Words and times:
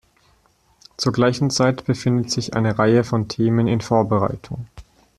Zur 0.97 1.13
gleichen 1.13 1.51
Zeit 1.51 1.85
befindet 1.85 2.31
sich 2.31 2.55
eine 2.55 2.79
Reihe 2.79 3.03
von 3.03 3.27
Themen 3.27 3.67
in 3.67 3.81
Vorbereitung. 3.81 4.65